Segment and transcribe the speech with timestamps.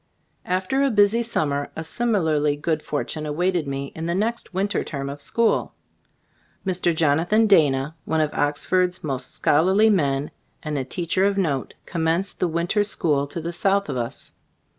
[0.47, 5.11] After a busy summer a similarly good fortune awaited me in the next winter term
[5.11, 5.75] of school.
[6.65, 6.91] Mr.
[6.91, 10.31] Jonathan * Dana, one of Oxford's most scholarly» men
[10.63, 14.33] and a teacher of note, com menced the winter school to the south of us.